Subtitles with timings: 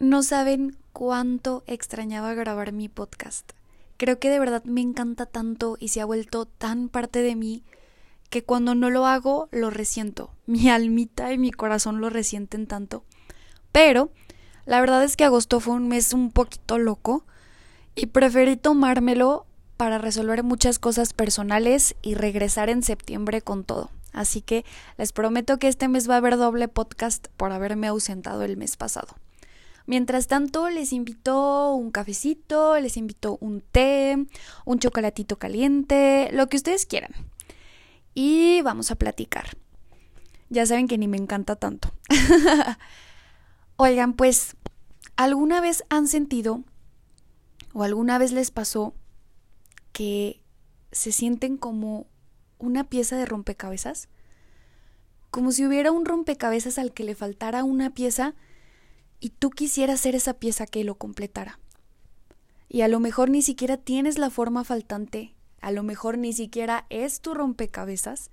[0.00, 3.50] No saben cuánto extrañaba grabar mi podcast.
[3.96, 7.64] Creo que de verdad me encanta tanto y se ha vuelto tan parte de mí
[8.30, 10.30] que cuando no lo hago lo resiento.
[10.46, 13.02] Mi almita y mi corazón lo resienten tanto.
[13.72, 14.12] Pero
[14.66, 17.26] la verdad es que agosto fue un mes un poquito loco
[17.96, 19.46] y preferí tomármelo
[19.76, 23.90] para resolver muchas cosas personales y regresar en septiembre con todo.
[24.12, 24.64] Así que
[24.96, 28.76] les prometo que este mes va a haber doble podcast por haberme ausentado el mes
[28.76, 29.16] pasado.
[29.88, 34.18] Mientras tanto, les invito un cafecito, les invito un té,
[34.66, 37.12] un chocolatito caliente, lo que ustedes quieran.
[38.12, 39.56] Y vamos a platicar.
[40.50, 41.90] Ya saben que ni me encanta tanto.
[43.76, 44.56] Oigan, pues,
[45.16, 46.62] ¿alguna vez han sentido
[47.72, 48.92] o alguna vez les pasó
[49.92, 50.42] que
[50.92, 52.06] se sienten como
[52.58, 54.10] una pieza de rompecabezas?
[55.30, 58.34] Como si hubiera un rompecabezas al que le faltara una pieza
[59.20, 61.58] y tú quisieras ser esa pieza que lo completara.
[62.68, 66.86] Y a lo mejor ni siquiera tienes la forma faltante, a lo mejor ni siquiera
[66.90, 68.30] es tu rompecabezas,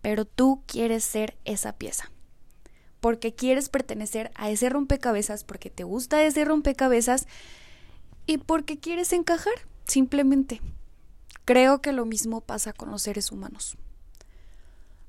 [0.00, 2.10] pero tú quieres ser esa pieza.
[3.00, 7.26] Porque quieres pertenecer a ese rompecabezas, porque te gusta ese rompecabezas
[8.26, 9.54] y porque quieres encajar,
[9.84, 10.60] simplemente.
[11.44, 13.76] Creo que lo mismo pasa con los seres humanos.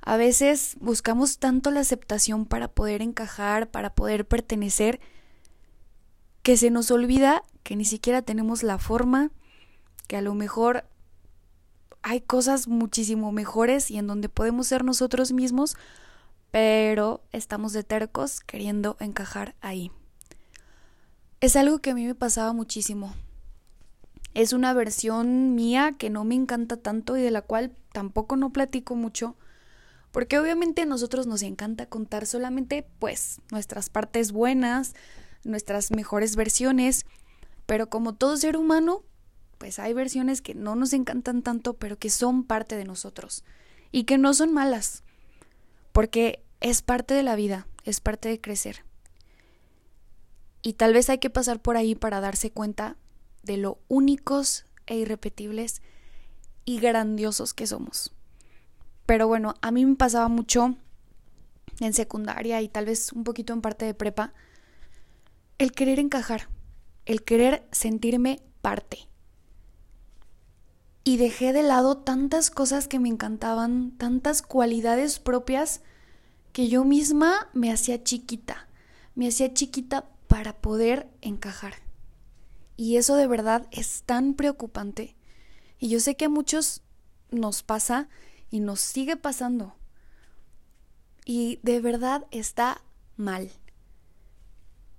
[0.06, 5.00] A veces buscamos tanto la aceptación para poder encajar, para poder pertenecer,
[6.42, 9.32] que se nos olvida que ni siquiera tenemos la forma,
[10.08, 10.84] que a lo mejor
[12.02, 15.78] hay cosas muchísimo mejores y en donde podemos ser nosotros mismos,
[16.52, 19.90] pero estamos de tercos queriendo encajar ahí.
[21.40, 23.16] Es algo que a mí me pasaba muchísimo.
[24.34, 28.52] Es una versión mía que no me encanta tanto y de la cual tampoco no
[28.52, 29.38] platico mucho,
[30.14, 34.94] porque obviamente a nosotros nos encanta contar solamente pues nuestras partes buenas,
[35.44, 37.08] nuestras mejores versiones,
[37.66, 39.04] pero como todo ser humano,
[39.58, 43.44] pues hay versiones que no nos encantan tanto, pero que son parte de nosotros
[43.92, 45.04] y que no son malas,
[45.92, 48.86] porque es parte de la vida, es parte de crecer.
[50.62, 52.98] Y tal vez hay que pasar por ahí para darse cuenta
[53.42, 55.82] de lo únicos e irrepetibles
[56.66, 58.14] y grandiosos que somos.
[59.06, 60.76] Pero bueno, a mí me pasaba mucho
[61.80, 64.34] en secundaria y tal vez un poquito en parte de prepa,
[65.58, 66.50] el querer encajar,
[67.06, 69.08] el querer sentirme parte.
[71.04, 75.82] Y dejé de lado tantas cosas que me encantaban, tantas cualidades propias
[76.54, 78.68] que yo misma me hacía chiquita,
[79.16, 81.74] me hacía chiquita para poder encajar.
[82.78, 85.16] Y eso de verdad es tan preocupante.
[85.78, 86.82] Y yo sé que a muchos
[87.32, 88.08] nos pasa
[88.54, 89.74] y nos sigue pasando.
[91.26, 92.84] Y de verdad está
[93.18, 93.50] mal.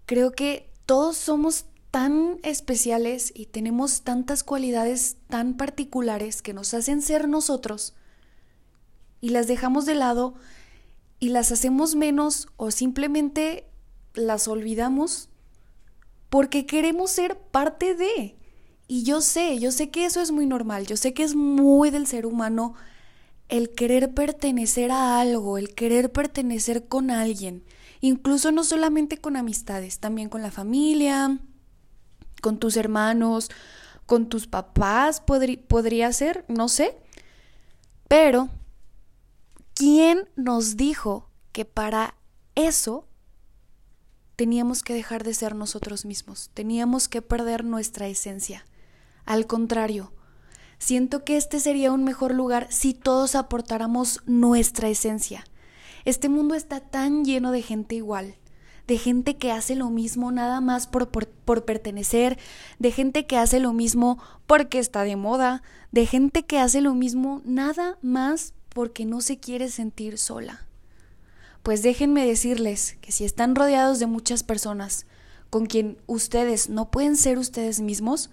[0.06, 7.00] Creo que todos somos tan especiales y tenemos tantas cualidades tan particulares que nos hacen
[7.00, 7.94] ser nosotros
[9.20, 10.34] y las dejamos de lado
[11.20, 13.70] y las hacemos menos o simplemente
[14.14, 15.28] las olvidamos
[16.28, 18.36] porque queremos ser parte de.
[18.88, 21.90] Y yo sé, yo sé que eso es muy normal, yo sé que es muy
[21.90, 22.74] del ser humano
[23.56, 27.64] el querer pertenecer a algo, el querer pertenecer con alguien,
[28.00, 31.38] incluso no solamente con amistades, también con la familia,
[32.42, 33.52] con tus hermanos,
[34.06, 36.98] con tus papás, podría ser, no sé.
[38.08, 38.48] Pero,
[39.72, 42.16] ¿quién nos dijo que para
[42.56, 43.06] eso
[44.34, 46.50] teníamos que dejar de ser nosotros mismos?
[46.54, 48.66] Teníamos que perder nuestra esencia.
[49.24, 50.12] Al contrario,
[50.78, 55.44] siento que este sería un mejor lugar si todos aportáramos nuestra esencia
[56.04, 58.34] este mundo está tan lleno de gente igual,
[58.86, 62.38] de gente que hace lo mismo nada más por, por, pertenecer,
[62.78, 66.94] de gente que hace lo mismo porque está de moda, de gente que hace lo
[66.94, 70.66] mismo nada más porque no se quiere sentir sola.
[71.62, 75.06] Pues déjenme decirles que si están rodeados de muchas personas
[75.48, 78.28] con quien ustedes no pueden ser ustedes mismos,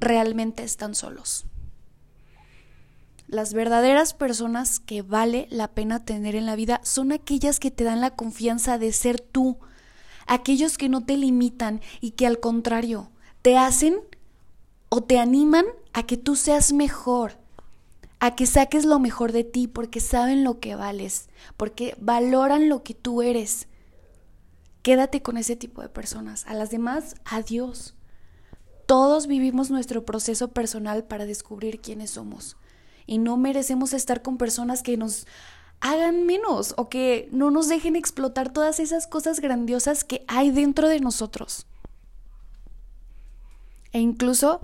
[0.00, 1.46] realmente están solos.
[3.28, 7.82] Las verdaderas personas que vale la pena tener en la vida son aquellas que te
[7.82, 9.58] dan la confianza de ser tú,
[10.26, 13.10] aquellos que no te limitan y que al contrario
[13.42, 13.96] te hacen
[14.90, 17.38] o te animan a que tú seas mejor,
[18.20, 22.84] a que saques lo mejor de ti porque saben lo que vales, porque valoran lo
[22.84, 23.66] que tú eres.
[24.82, 26.46] Quédate con ese tipo de personas.
[26.46, 27.96] A las demás, adiós.
[28.86, 32.56] Todos vivimos nuestro proceso personal para descubrir quiénes somos
[33.04, 35.26] y no merecemos estar con personas que nos
[35.80, 40.88] hagan menos o que no nos dejen explotar todas esas cosas grandiosas que hay dentro
[40.88, 41.66] de nosotros.
[43.92, 44.60] E incluso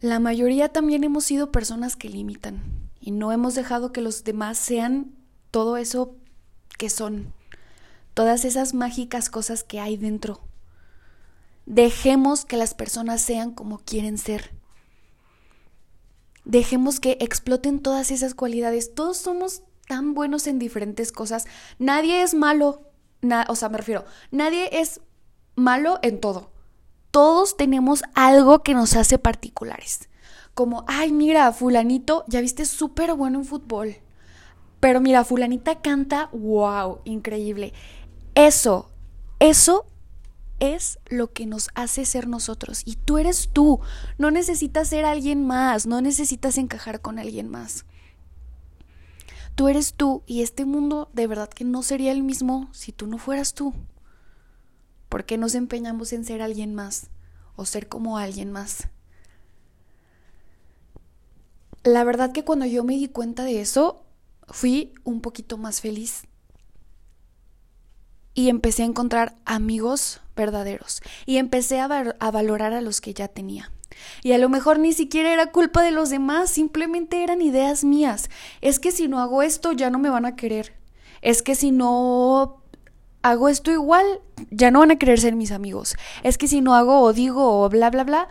[0.00, 2.62] la mayoría también hemos sido personas que limitan
[3.00, 5.12] y no hemos dejado que los demás sean
[5.50, 6.14] todo eso
[6.78, 7.32] que son,
[8.14, 10.40] todas esas mágicas cosas que hay dentro.
[11.66, 14.52] Dejemos que las personas sean como quieren ser.
[16.44, 18.94] Dejemos que exploten todas esas cualidades.
[18.94, 21.46] Todos somos tan buenos en diferentes cosas.
[21.80, 22.82] Nadie es malo.
[23.48, 25.00] o sea, me refiero, nadie es
[25.56, 26.52] malo en todo.
[27.10, 30.08] Todos tenemos algo que nos hace particulares.
[30.54, 33.96] Como, ay, mira, fulanito, ya viste súper bueno en fútbol.
[34.78, 37.72] Pero mira, fulanita canta, wow, increíble.
[38.34, 38.90] Eso,
[39.40, 39.86] eso
[40.60, 42.82] es lo que nos hace ser nosotros.
[42.84, 43.80] Y tú eres tú.
[44.18, 47.84] No necesitas ser alguien más, no necesitas encajar con alguien más.
[49.54, 53.06] Tú eres tú y este mundo de verdad que no sería el mismo si tú
[53.06, 53.74] no fueras tú.
[55.08, 57.08] ¿Por qué nos empeñamos en ser alguien más
[57.54, 58.88] o ser como alguien más?
[61.84, 64.04] La verdad que cuando yo me di cuenta de eso,
[64.48, 66.24] fui un poquito más feliz
[68.36, 73.72] y empecé a encontrar amigos verdaderos y empecé a, valorar a los que ya tenía.
[74.22, 78.28] Y a lo mejor ni siquiera era culpa de los demás, simplemente eran ideas mías.
[78.60, 80.74] Es que si no hago esto ya no me van a querer.
[81.22, 82.62] Es que si no
[83.22, 84.04] hago esto igual
[84.50, 85.96] ya no van a querer ser mis amigos.
[86.22, 88.28] Es que si no hago o digo o bla bla bla,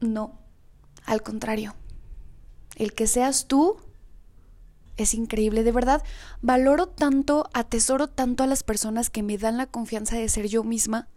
[0.00, 0.38] no.
[1.06, 1.74] Al contrario.
[2.74, 3.78] El que seas tú
[4.96, 6.02] es increíble, de verdad.
[6.42, 10.64] Valoro tanto, atesoro tanto a las personas que me dan la confianza de ser yo
[10.64, 11.08] misma,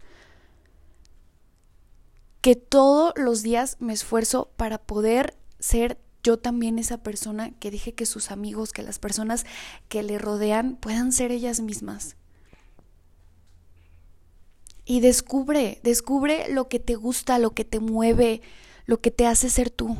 [2.40, 7.94] que todos los días me esfuerzo para poder ser yo también esa persona que dije
[7.94, 9.46] que sus amigos, que las personas
[9.88, 12.16] que le rodean puedan ser ellas mismas.
[14.84, 18.42] Y descubre, descubre lo que te gusta, lo que te mueve,
[18.86, 19.96] lo que te hace ser tú.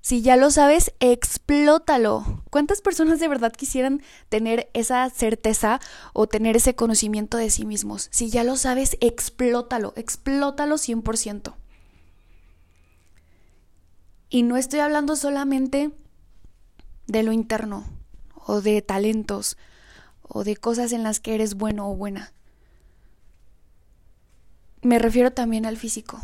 [0.00, 2.39] Si ya lo sabes, explótalo.
[2.50, 5.80] ¿Cuántas personas de verdad quisieran tener esa certeza
[6.12, 8.08] o tener ese conocimiento de sí mismos?
[8.10, 11.54] Si ya lo sabes, explótalo, explótalo 100%.
[14.28, 15.90] Y no estoy hablando solamente
[17.06, 17.84] de lo interno
[18.34, 19.56] o de talentos
[20.22, 22.32] o de cosas en las que eres bueno o buena.
[24.82, 26.20] Me refiero también al físico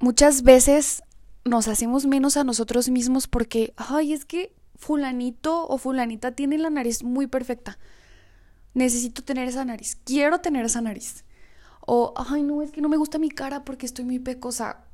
[0.00, 1.02] muchas veces
[1.44, 6.70] nos hacemos menos a nosotros mismos porque, ay, es que fulanito o fulanita tiene la
[6.70, 7.78] nariz muy perfecta.
[8.74, 9.98] Necesito tener esa nariz.
[10.04, 11.24] Quiero tener esa nariz.
[11.86, 14.84] O, ay, no, es que no me gusta mi cara porque estoy muy pecosa.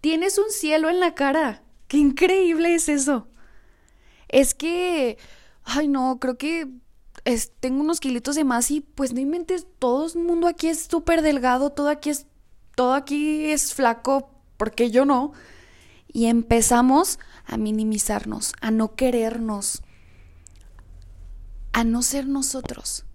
[0.00, 1.62] Tienes un cielo en la cara.
[1.88, 3.28] Qué increíble es eso.
[4.28, 5.18] Es que,
[5.64, 6.68] ay, no, creo que
[7.60, 11.22] tengo unos kilitos de más y pues no inventes, todo el mundo aquí es súper
[11.22, 12.26] delgado, todo aquí es,
[12.74, 15.32] todo aquí es flaco, porque yo no.
[16.12, 19.82] Y empezamos a minimizarnos, a no querernos,
[21.72, 23.06] a no ser nosotros.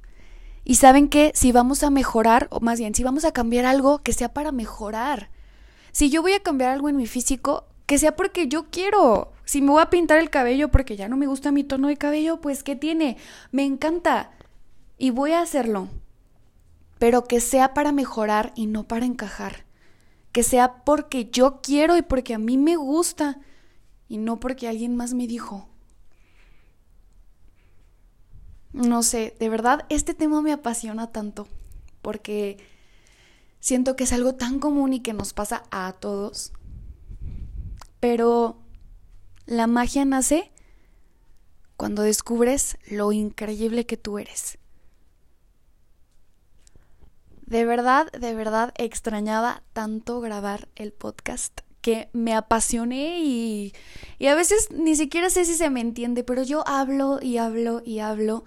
[0.64, 4.00] Y saben que si vamos a mejorar, o más bien, si vamos a cambiar algo,
[4.00, 5.30] que sea para mejorar.
[5.92, 9.32] Si yo voy a cambiar algo en mi físico, que sea porque yo quiero.
[9.46, 11.98] Si me voy a pintar el cabello porque ya no me gusta mi tono de
[11.98, 13.18] cabello, pues ¿qué tiene?
[13.52, 14.32] Me encanta.
[14.98, 15.88] Y voy a hacerlo.
[17.00, 19.67] Pero que sea para mejorar y no para encajar
[20.38, 23.40] que sea porque yo quiero y porque a mí me gusta
[24.08, 25.68] y no porque alguien más me dijo.
[28.72, 31.48] No sé, de verdad este tema me apasiona tanto
[32.04, 32.60] porque
[33.60, 36.54] siento que es algo tan común y que nos pasa a todos.
[38.00, 38.60] Pero
[39.48, 40.52] la magia nace
[41.78, 44.60] cuando descubres lo increíble que tú eres.
[47.48, 53.74] De verdad, de verdad extrañaba tanto grabar el podcast que me apasioné y,
[54.20, 57.82] y a veces ni siquiera sé si se me entiende, pero yo hablo y hablo
[57.86, 58.44] y hablo.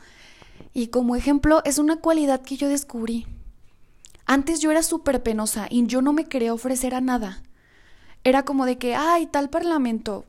[0.74, 3.26] Y como ejemplo, es una cualidad que yo descubrí.
[4.26, 7.42] Antes yo era súper penosa y yo no me quería ofrecer a nada.
[8.22, 10.26] Era como de que, ay, tal parlamento.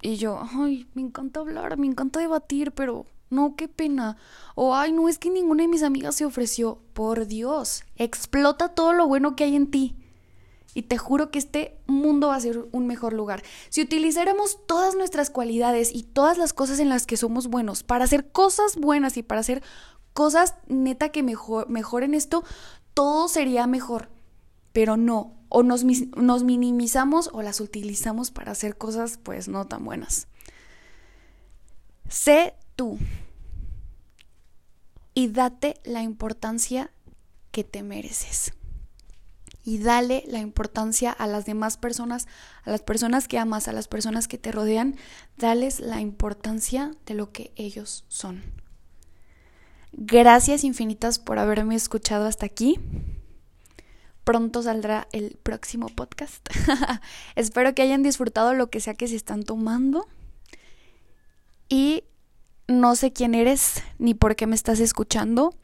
[0.00, 4.16] Y yo, ay, me encanta hablar, me encanta debatir, pero no, qué pena.
[4.54, 6.78] O, ay, no, es que ninguna de mis amigas se ofreció.
[6.92, 9.96] Por Dios, explota todo lo bueno que hay en ti.
[10.74, 13.42] Y te juro que este mundo va a ser un mejor lugar.
[13.70, 18.04] Si utilizáramos todas nuestras cualidades y todas las cosas en las que somos buenos para
[18.04, 19.62] hacer cosas buenas y para hacer
[20.12, 22.44] cosas neta que mejor, mejoren esto,
[22.92, 24.10] todo sería mejor.
[24.74, 29.82] Pero no, o nos, nos minimizamos o las utilizamos para hacer cosas pues no tan
[29.82, 30.28] buenas.
[32.08, 32.98] Sé tú
[35.16, 36.90] y date la importancia
[37.50, 38.52] que te mereces.
[39.64, 42.28] Y dale la importancia a las demás personas,
[42.64, 44.94] a las personas que amas, a las personas que te rodean,
[45.38, 48.44] dales la importancia de lo que ellos son.
[49.92, 52.78] Gracias infinitas por haberme escuchado hasta aquí.
[54.22, 56.46] Pronto saldrá el próximo podcast.
[57.36, 60.06] Espero que hayan disfrutado lo que sea que se están tomando.
[61.70, 62.04] Y
[62.68, 65.54] no sé quién eres ni por qué me estás escuchando,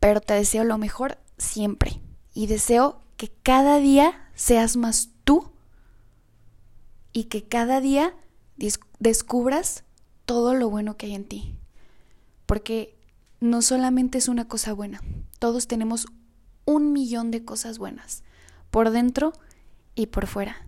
[0.00, 2.00] pero te deseo lo mejor siempre.
[2.34, 5.50] Y deseo que cada día seas más tú
[7.12, 8.14] y que cada día
[8.98, 9.84] descubras
[10.26, 11.58] todo lo bueno que hay en ti.
[12.46, 12.96] Porque
[13.40, 15.00] no solamente es una cosa buena,
[15.38, 16.06] todos tenemos
[16.64, 18.22] un millón de cosas buenas,
[18.70, 19.32] por dentro
[19.94, 20.65] y por fuera.